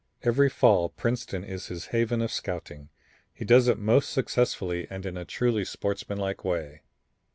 Every 0.23 0.49
fall 0.49 0.89
Princeton 0.89 1.43
is 1.43 1.67
his 1.67 1.85
haven 1.93 2.23
of 2.23 2.31
scouting. 2.31 2.89
He 3.31 3.45
does 3.45 3.67
it 3.67 3.77
most 3.77 4.09
successfully 4.09 4.87
and 4.89 5.05
in 5.05 5.15
a 5.15 5.25
truly 5.25 5.63
sportsmanlike 5.63 6.43
way. 6.43 6.81